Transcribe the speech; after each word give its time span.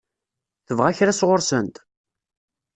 Tebɣa 0.67 0.97
kra 0.97 1.13
sɣur-sent? 1.19 1.75